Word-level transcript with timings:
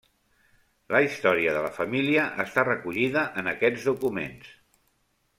La 0.93 1.01
història 1.07 1.51
de 1.57 1.59
la 1.65 1.73
família 1.75 2.23
està 2.43 2.63
recollida 2.69 3.25
en 3.43 3.51
aquests 3.55 3.85
documents. 3.91 4.49